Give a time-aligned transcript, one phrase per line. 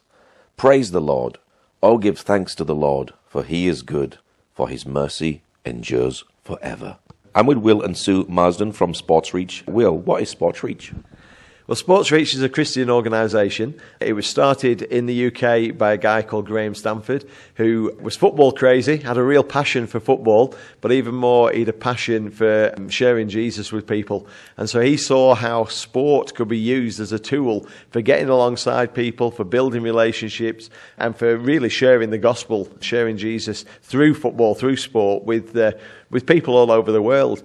[0.56, 1.40] Praise the Lord.
[1.84, 4.20] Oh, give thanks to the Lord, for he is good,
[4.54, 7.00] for his mercy endures forever.
[7.34, 9.64] I'm with Will and Sue Marsden from Sports Reach.
[9.66, 10.94] Will, what is Sports Reach?
[11.72, 13.80] Well, Sports Reach is a Christian organisation.
[14.02, 17.24] It was started in the UK by a guy called Graham Stanford,
[17.56, 21.70] who was football crazy, had a real passion for football, but even more, he had
[21.70, 24.28] a passion for um, sharing Jesus with people.
[24.58, 28.94] And so he saw how sport could be used as a tool for getting alongside
[28.94, 34.76] people, for building relationships, and for really sharing the gospel, sharing Jesus through football, through
[34.76, 35.72] sport with, uh,
[36.10, 37.42] with people all over the world.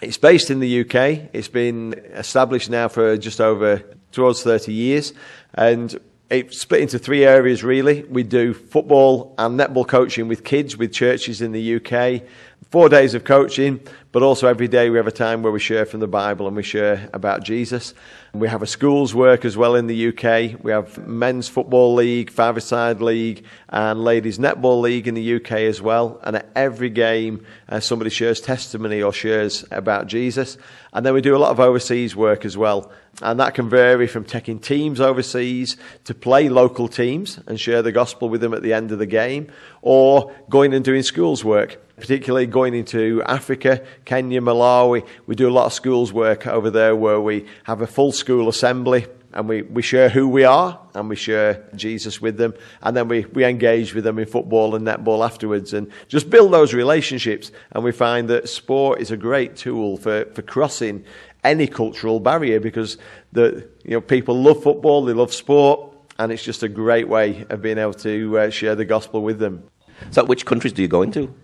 [0.00, 1.28] It's based in the UK.
[1.34, 5.12] It's been established now for just over towards 30 years.
[5.54, 5.98] And
[6.30, 8.04] it's split into three areas really.
[8.04, 12.22] We do football and netball coaching with kids, with churches in the UK.
[12.70, 13.80] Four days of coaching,
[14.12, 16.56] but also every day we have a time where we share from the Bible and
[16.56, 17.94] we share about Jesus.
[18.34, 20.62] We have a schools work as well in the UK.
[20.64, 25.80] We have men's football league, five-a-side league, and ladies netball league in the UK as
[25.80, 26.20] well.
[26.24, 30.58] And at every game, uh, somebody shares testimony or shares about Jesus.
[30.92, 32.90] And then we do a lot of overseas work as well.
[33.22, 37.92] And that can vary from taking teams overseas to play local teams and share the
[37.92, 41.78] gospel with them at the end of the game, or going and doing schools work
[42.00, 45.06] particularly going into Africa, Kenya, Malawi.
[45.26, 48.48] We do a lot of schools work over there where we have a full school
[48.48, 52.54] assembly and we, we share who we are and we share Jesus with them.
[52.82, 56.52] And then we, we engage with them in football and netball afterwards and just build
[56.52, 57.52] those relationships.
[57.70, 61.04] And we find that sport is a great tool for, for crossing
[61.44, 62.98] any cultural barrier because
[63.32, 67.46] the, you know, people love football, they love sport, and it's just a great way
[67.50, 69.64] of being able to uh, share the gospel with them.
[70.10, 71.34] So, which countries do you go into?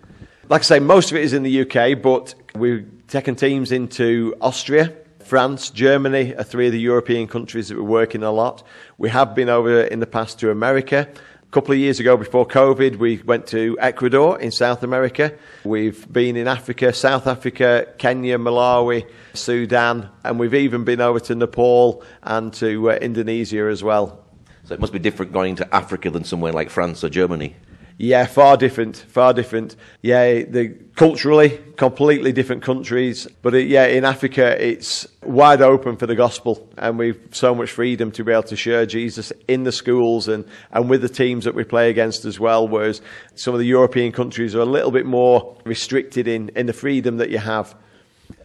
[0.49, 4.35] Like I say, most of it is in the UK, but we've taken teams into
[4.41, 4.93] Austria,
[5.27, 8.63] France, Germany are three of the European countries that we're working a lot.
[8.97, 11.09] We have been over in the past to America.
[11.47, 15.33] A couple of years ago, before COVID, we went to Ecuador in South America.
[15.63, 21.35] We've been in Africa, South Africa, Kenya, Malawi, Sudan, and we've even been over to
[21.35, 24.25] Nepal and to uh, Indonesia as well.
[24.65, 27.55] So it must be different going to Africa than somewhere like France or Germany.
[27.99, 29.75] Yeah, far different, far different.
[30.03, 36.05] Yeah, the culturally completely different countries, but it, yeah, in Africa it's wide open for
[36.05, 39.71] the gospel, and we've so much freedom to be able to share Jesus in the
[39.71, 42.67] schools and and with the teams that we play against as well.
[42.67, 43.01] Whereas
[43.33, 47.17] some of the European countries are a little bit more restricted in in the freedom
[47.17, 47.75] that you have.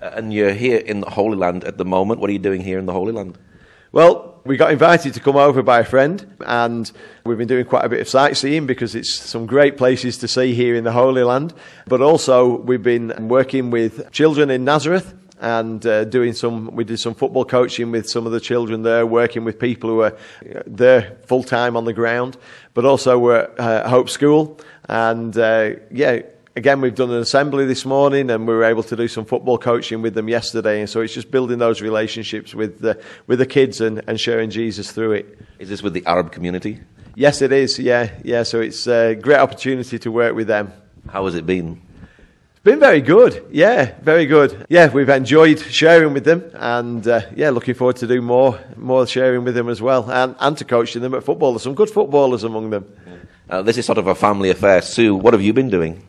[0.01, 2.21] And you're here in the Holy Land at the moment.
[2.21, 3.37] What are you doing here in the Holy Land?
[3.93, 6.91] Well, we got invited to come over by a friend, and
[7.27, 10.55] we've been doing quite a bit of sightseeing because it's some great places to see
[10.55, 11.53] here in the Holy Land.
[11.87, 16.75] But also, we've been working with children in Nazareth and uh, doing some.
[16.75, 20.01] We did some football coaching with some of the children there, working with people who
[20.01, 20.17] are
[20.67, 22.39] there full time on the ground.
[22.73, 26.23] But also, we're at uh, Hope School, and uh, yeah,
[26.57, 29.59] again, we've done an assembly this morning and we were able to do some football
[29.59, 30.81] coaching with them yesterday.
[30.81, 34.51] And so it's just building those relationships with the, with the kids and, and sharing
[34.51, 35.39] Jesus through it.
[35.59, 36.81] Is this with the Arab community?
[37.15, 37.79] Yes, it is.
[37.79, 38.43] Yeah, yeah.
[38.43, 40.73] So it's a great opportunity to work with them.
[41.09, 41.81] How has it been?
[42.53, 43.45] It's been very good.
[43.51, 44.67] Yeah, very good.
[44.69, 49.07] Yeah, we've enjoyed sharing with them, and uh, yeah, looking forward to do more, more
[49.07, 51.53] sharing with them as well, and, and to coaching them at football.
[51.53, 52.87] There's some good footballers among them.
[53.51, 54.81] Uh, this is sort of a family affair.
[54.81, 56.03] Sue, what have you been doing?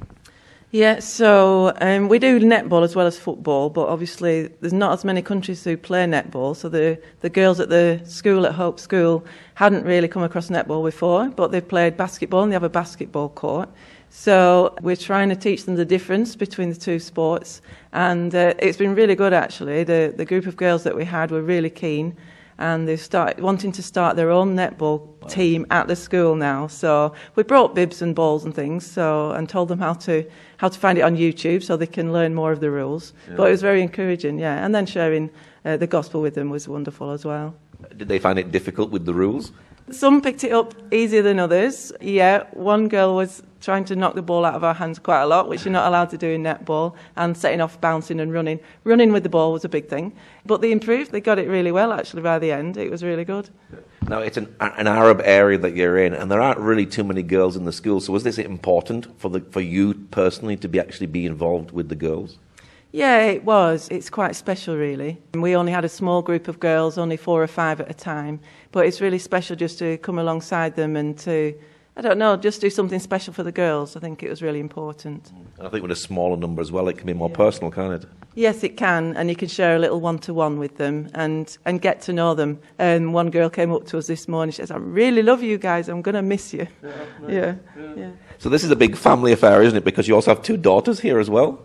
[0.75, 5.05] Yeah, so um, we do netball as well as football, but obviously there's not as
[5.05, 6.55] many countries who play netball.
[6.55, 9.23] So the the girls at the school at Hope School
[9.53, 13.29] hadn't really come across netball before, but they've played basketball and they have a basketball
[13.29, 13.69] court.
[14.09, 17.61] So we're trying to teach them the difference between the two sports,
[17.91, 19.83] and uh, it's been really good actually.
[19.83, 22.17] The the group of girls that we had were really keen
[22.57, 25.27] and they've started wanting to start their own netball wow.
[25.27, 26.67] team at the school now.
[26.67, 30.25] So we brought bibs and balls and things, so and told them how to
[30.57, 33.13] how to find it on YouTube so they can learn more of the rules.
[33.27, 33.35] Yeah.
[33.35, 34.63] But it was very encouraging, yeah.
[34.65, 35.29] And then sharing
[35.65, 37.55] uh, the gospel with them was wonderful as well.
[37.97, 39.51] Did they find it difficult with the rules?
[39.91, 41.91] Some picked it up easier than others.
[41.99, 45.25] Yeah, one girl was trying to knock the ball out of our hands quite a
[45.25, 48.59] lot, which you're not allowed to do in netball, and setting off bouncing and running.
[48.83, 50.13] Running with the ball was a big thing.
[50.45, 51.11] But they improved.
[51.11, 52.77] They got it really well, actually, by the end.
[52.77, 53.49] It was really good.
[54.07, 57.23] Now, it's an, an Arab area that you're in, and there aren't really too many
[57.23, 57.99] girls in the school.
[58.01, 61.89] So, was this important for, the, for you personally to be actually be involved with
[61.89, 62.37] the girls?
[62.93, 63.89] Yeah, it was.
[63.89, 65.17] It's quite special, really.
[65.33, 68.39] We only had a small group of girls, only four or five at a time.
[68.71, 71.55] But it's really special just to come alongside them and to,
[71.97, 73.95] I don't know, just do something special for the girls.
[73.95, 75.31] I think it was really important.
[75.57, 77.35] And I think with a smaller number as well, it can be more yeah.
[77.35, 78.09] personal, can't it?
[78.35, 82.01] Yes, it can, and you can share a little one-to-one with them and, and get
[82.01, 82.59] to know them.
[82.79, 84.51] And one girl came up to us this morning.
[84.51, 85.87] She says, "I really love you guys.
[85.87, 86.67] I'm going to miss you."
[87.27, 88.11] Yeah, yeah, yeah.
[88.39, 89.85] So this is a big family affair, isn't it?
[89.85, 91.63] Because you also have two daughters here as well.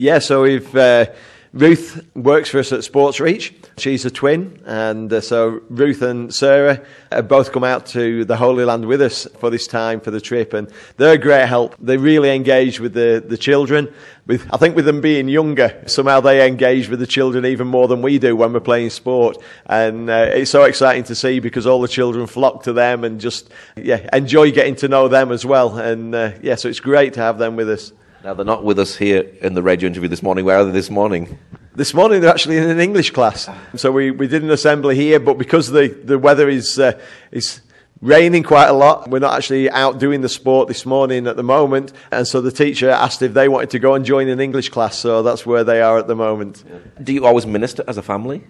[0.00, 1.12] Yeah, so we've uh,
[1.52, 3.52] Ruth works for us at Sports Reach.
[3.76, 6.82] She's a twin, and uh, so Ruth and Sarah
[7.12, 10.20] have both come out to the Holy Land with us for this time for the
[10.22, 11.76] trip, and they're a great help.
[11.78, 13.92] They really engage with the, the children.
[14.26, 17.86] With I think with them being younger, somehow they engage with the children even more
[17.86, 19.36] than we do when we're playing sport,
[19.66, 23.20] and uh, it's so exciting to see because all the children flock to them and
[23.20, 25.76] just yeah enjoy getting to know them as well.
[25.76, 27.92] And uh, yeah, so it's great to have them with us.
[28.22, 30.44] Now, they're not with us here in the radio interview this morning.
[30.44, 31.38] Where are they this morning?
[31.74, 33.48] This morning, they're actually in an English class.
[33.76, 37.00] So we, we did an assembly here, but because the, the weather is, uh,
[37.30, 37.62] is
[38.02, 41.42] raining quite a lot, we're not actually out doing the sport this morning at the
[41.42, 41.94] moment.
[42.10, 44.98] And so the teacher asked if they wanted to go and join an English class.
[44.98, 46.62] So that's where they are at the moment.
[47.02, 48.44] Do you always minister as a family?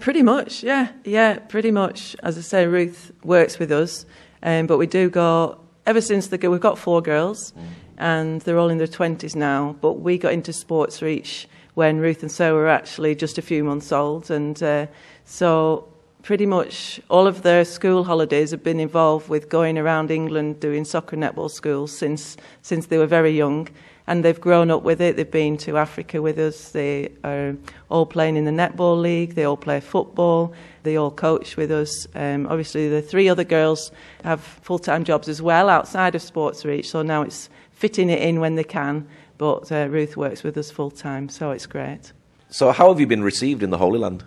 [0.00, 0.90] Pretty much, yeah.
[1.04, 2.16] Yeah, pretty much.
[2.24, 4.06] As I say, Ruth works with us.
[4.42, 7.52] Um, but we do go, ever since the, we've got four girls.
[7.52, 7.62] Mm
[7.98, 9.76] and they're all in their 20s now.
[9.80, 13.62] But we got into Sports Reach when Ruth and Sarah were actually just a few
[13.62, 14.86] months old, and uh,
[15.24, 15.88] so
[16.22, 20.84] pretty much all of their school holidays have been involved with going around England doing
[20.84, 23.68] soccer netball schools since since they were very young.
[24.06, 25.16] And they've grown up with it.
[25.16, 26.70] They've been to Africa with us.
[26.70, 27.54] They are
[27.90, 29.34] all playing in the netball league.
[29.34, 30.54] They all play football.
[30.82, 32.06] They all coach with us.
[32.14, 33.92] Um, obviously, the three other girls
[34.24, 36.88] have full time jobs as well outside of Sports Reach.
[36.88, 39.06] So now it's fitting it in when they can.
[39.38, 42.12] But uh, Ruth works with us full time, so it's great.
[42.50, 44.24] So, how have you been received in the Holy Land?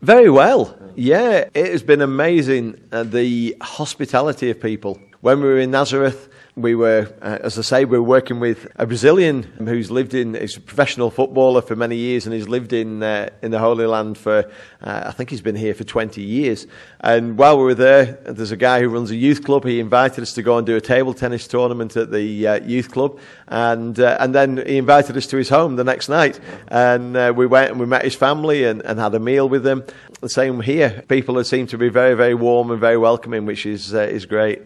[0.00, 0.78] Very well.
[0.94, 5.00] Yeah, it has been amazing uh, the hospitality of people.
[5.22, 8.68] When we were in Nazareth, we were, uh, as I say, we were working with
[8.76, 12.72] a Brazilian who's lived in, he's a professional footballer for many years and he's lived
[12.72, 14.48] in, uh, in the Holy Land for,
[14.80, 16.68] uh, I think he's been here for 20 years.
[17.00, 19.64] And while we were there, there's a guy who runs a youth club.
[19.64, 22.92] He invited us to go and do a table tennis tournament at the uh, youth
[22.92, 23.18] club.
[23.48, 26.38] And, uh, and then he invited us to his home the next night.
[26.68, 29.64] And uh, we went and we met his family and, and had a meal with
[29.64, 29.82] them.
[30.20, 31.02] The same here.
[31.08, 34.62] People seem to be very, very warm and very welcoming, which is, is great.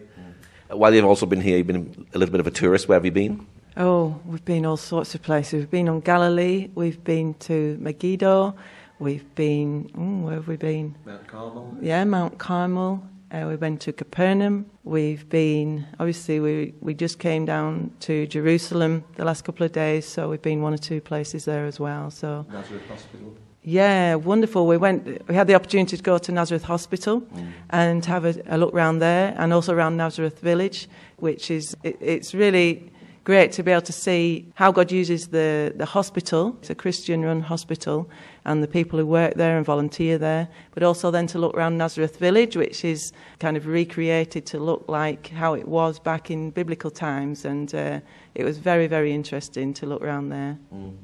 [0.69, 2.87] While you've also been here, you've been a little bit of a tourist.
[2.87, 3.47] Where have you been?
[3.75, 5.53] Oh, we've been all sorts of places.
[5.61, 6.69] We've been on Galilee.
[6.75, 8.55] We've been to Megiddo.
[8.99, 9.89] We've been.
[9.97, 10.95] Oh, where have we been?
[11.05, 11.77] Mount Carmel.
[11.81, 13.03] Yeah, Mount Carmel.
[13.31, 14.65] Uh, we went to Capernaum.
[14.83, 20.05] We've been, obviously, we, we just came down to Jerusalem the last couple of days,
[20.07, 22.09] so we've been one or two places there as well.
[22.09, 23.35] So Nazareth Hospital.
[23.63, 24.67] Yeah, wonderful.
[24.67, 25.27] We went.
[25.27, 27.51] We had the opportunity to go to Nazareth Hospital mm.
[27.69, 31.97] and have a, a, look around there, and also around Nazareth Village, which is it,
[31.99, 32.89] it's really
[33.25, 36.55] great to be able to see how God uses the the hospital.
[36.61, 38.09] It's a Christian-run hospital,
[38.45, 41.77] and the people who work there and volunteer there, but also then to look around
[41.77, 46.51] Nazareth Village, which is kind of recreated to look like how it was back in
[46.51, 47.99] biblical times, and uh,
[48.35, 50.57] it was very very interesting to look around there.
[50.73, 50.95] Mm.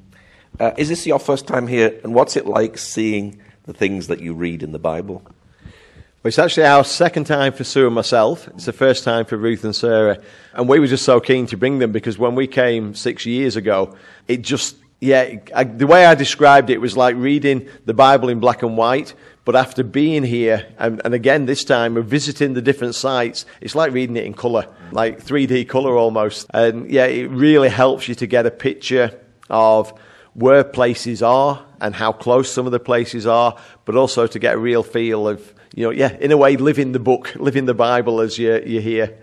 [0.59, 1.99] Uh, is this your first time here?
[2.03, 5.21] And what's it like seeing the things that you read in the Bible?
[5.25, 8.47] Well, it's actually our second time for Sue and myself.
[8.49, 10.17] It's the first time for Ruth and Sarah.
[10.53, 13.57] And we were just so keen to bring them because when we came six years
[13.57, 13.95] ago,
[14.27, 18.39] it just, yeah, I, the way I described it was like reading the Bible in
[18.39, 19.13] black and white.
[19.43, 23.75] But after being here, and, and again this time we're visiting the different sites, it's
[23.75, 26.47] like reading it in colour, like 3D colour almost.
[26.51, 29.19] And yeah, it really helps you to get a picture
[29.49, 29.93] of
[30.35, 34.55] where places are and how close some of the places are, but also to get
[34.55, 37.73] a real feel of, you know, yeah, in a way, living the book, living the
[37.73, 39.17] Bible as you, you hear.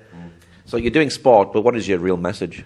[0.64, 2.64] So you're doing sport, but what is your real message?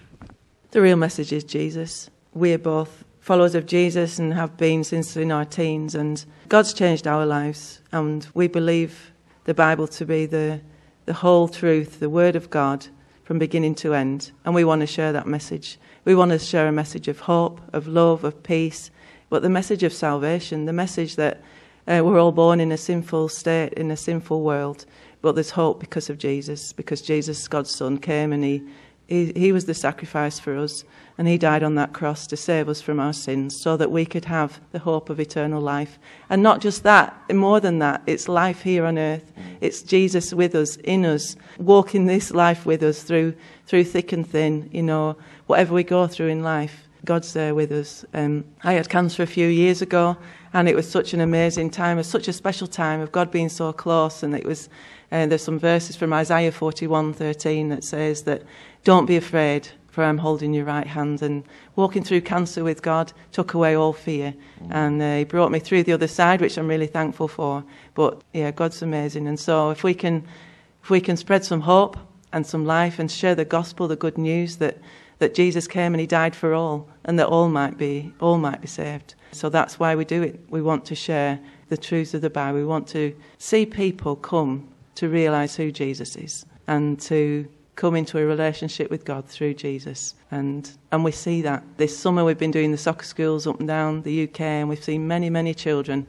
[0.71, 2.09] The real message is Jesus.
[2.33, 7.05] We're both followers of Jesus and have been since in our teens, and God's changed
[7.05, 9.11] our lives, and we believe
[9.43, 10.61] the Bible to be the,
[11.05, 12.87] the whole truth, the Word of God
[13.27, 15.77] from beginning to end, and we want to share that message.
[16.05, 18.89] We want to share a message of hope, of love, of peace,
[19.29, 21.41] but the message of salvation, the message that
[21.89, 24.85] uh, we're all born in a sinful state, in a sinful world,
[25.21, 28.63] but there's hope because of Jesus, because Jesus, God's Son, came and he,
[29.07, 30.83] he, he was the sacrifice for us,
[31.17, 34.05] and he died on that cross to save us from our sins so that we
[34.05, 35.97] could have the hope of eternal life.
[36.29, 39.31] And not just that, more than that, it's life here on earth.
[39.61, 43.33] It's Jesus with us, in us, walking this life with us through,
[43.65, 45.15] through thick and thin, you know,
[45.47, 46.83] whatever we go through in life.
[47.05, 48.03] God's there with us.
[48.13, 50.17] Um, I had cancer a few years ago,
[50.53, 53.71] and it was such an amazing time, such a special time of God being so
[53.71, 54.23] close.
[54.23, 54.67] And it was,
[55.11, 58.43] uh, there's some verses from Isaiah 41:13 that says that,
[58.87, 61.43] "Don't be afraid, for I'm holding your right hand." And
[61.75, 64.33] walking through cancer with God took away all fear,
[64.69, 67.63] and uh, He brought me through the other side, which I'm really thankful for.
[67.93, 70.15] But yeah, God's amazing, and so if we can,
[70.83, 71.97] if we can spread some hope
[72.31, 74.77] and some life and share the gospel, the good news that
[75.19, 78.61] that Jesus came and he died for all and that all might be all might
[78.61, 79.15] be saved.
[79.31, 80.39] So that's why we do it.
[80.49, 81.39] We want to share
[81.69, 82.59] the truths of the Bible.
[82.59, 88.17] We want to see people come to realize who Jesus is and to come into
[88.17, 90.15] a relationship with God through Jesus.
[90.31, 91.63] And and we see that.
[91.77, 94.83] This summer we've been doing the soccer schools up and down the UK and we've
[94.83, 96.05] seen many many children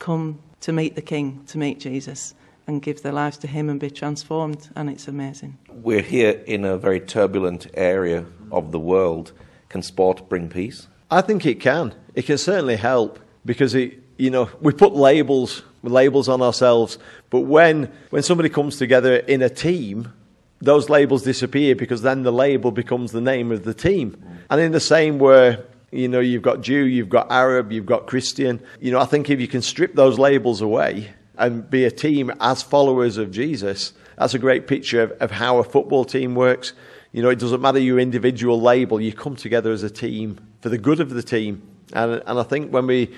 [0.00, 2.34] come to meet the king, to meet Jesus
[2.66, 5.56] and give their lives to him and be transformed and it's amazing.
[5.68, 9.32] We're here in a very turbulent area of the world.
[9.68, 10.88] Can sport bring peace?
[11.10, 11.94] I think it can.
[12.14, 16.98] It can certainly help because it, you know, we put labels labels on ourselves,
[17.28, 20.12] but when when somebody comes together in a team,
[20.60, 24.22] those labels disappear because then the label becomes the name of the team.
[24.50, 25.58] And in the same way,
[25.90, 28.60] you know, you've got Jew, you've got Arab, you've got Christian.
[28.80, 32.30] You know, I think if you can strip those labels away and be a team
[32.40, 36.74] as followers of Jesus, that's a great picture of, of how a football team works.
[37.12, 40.68] You know, it doesn't matter your individual label, you come together as a team for
[40.68, 41.62] the good of the team.
[41.92, 43.12] And, and I think when we,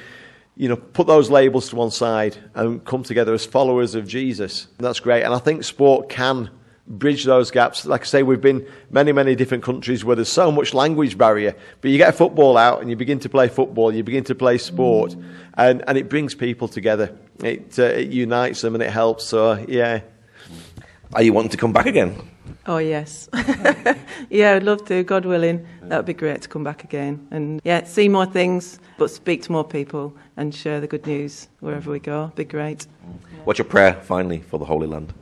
[0.56, 4.68] you know, put those labels to one side and come together as followers of Jesus,
[4.78, 5.24] that's great.
[5.24, 6.50] And I think sport can
[6.86, 7.86] bridge those gaps.
[7.86, 11.54] Like I say, we've been many, many different countries where there's so much language barrier,
[11.80, 14.34] but you get a football out and you begin to play football, you begin to
[14.34, 15.16] play sport,
[15.54, 17.16] and, and it brings people together.
[17.42, 19.24] It, uh, it unites them and it helps.
[19.24, 20.02] So, yeah.
[21.14, 22.16] Are you wanting to come back again?
[22.66, 23.28] Oh, yes.
[24.30, 25.66] yeah, I'd love to, God willing.
[25.82, 27.26] That would be great to come back again.
[27.30, 31.48] And yeah, see more things, but speak to more people and share the good news
[31.60, 32.32] wherever we go.
[32.34, 32.86] Be great.
[33.44, 35.12] What's your prayer finally for the Holy Land?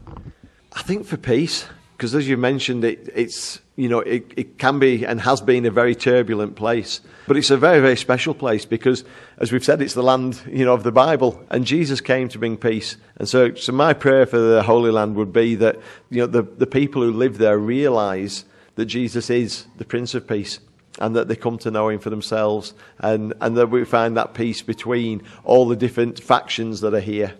[0.72, 4.78] I think for peace, because as you mentioned, it, it's you know it, it can
[4.78, 8.64] be and has been a very turbulent place, but it's a very very special place
[8.64, 9.04] because,
[9.38, 12.38] as we've said, it's the land you know of the Bible, and Jesus came to
[12.38, 12.96] bring peace.
[13.16, 16.42] And so, so my prayer for the Holy Land would be that you know the
[16.42, 18.44] the people who live there realise
[18.76, 20.60] that Jesus is the Prince of Peace.
[20.98, 24.34] And that they come to know him for themselves, and, and that we find that
[24.34, 27.34] peace between all the different factions that are here.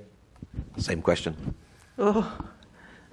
[0.78, 1.54] Same question.
[1.98, 2.32] Oh,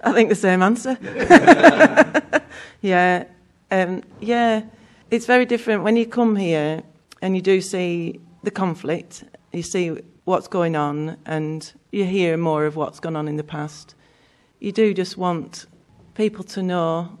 [0.02, 0.96] I think the same answer.
[2.80, 3.24] yeah,
[3.70, 4.62] um, yeah.
[5.10, 6.82] It's very different when you come here
[7.22, 9.24] and you do see the conflict.
[9.52, 13.44] You see what's going on, and you hear more of what's gone on in the
[13.44, 13.94] past.
[14.60, 15.66] You do just want
[16.14, 17.18] people to know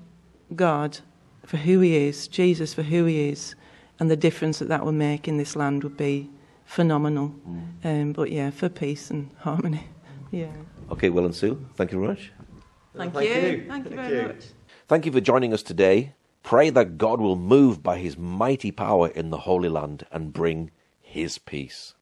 [0.54, 0.98] God
[1.46, 3.54] for who He is, Jesus for who He is,
[3.98, 6.30] and the difference that that will make in this land would be
[6.66, 7.34] phenomenal.
[7.82, 9.88] Um, but yeah, for peace and harmony.
[10.30, 10.52] Yeah.
[10.90, 12.32] Okay, Will and Sue, thank you very much.
[12.98, 13.34] Thank, Thank you.
[13.34, 13.64] you.
[13.68, 14.26] Thank you Thank very you.
[14.26, 14.44] much.
[14.88, 16.14] Thank you for joining us today.
[16.42, 20.72] Pray that God will move by his mighty power in the Holy Land and bring
[21.00, 21.94] his peace.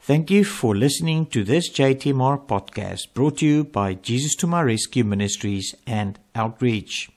[0.00, 4.62] Thank you for listening to this JTMR podcast brought to you by Jesus to My
[4.62, 7.10] Rescue Ministries and Outreach.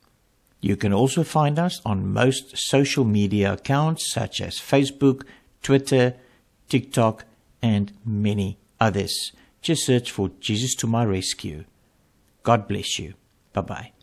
[0.63, 5.25] You can also find us on most social media accounts such as Facebook,
[5.61, 6.15] Twitter,
[6.69, 7.25] TikTok,
[7.61, 9.33] and many others.
[9.61, 11.65] Just search for Jesus to My Rescue.
[12.45, 13.15] God bless you.
[13.53, 13.93] Bye bye.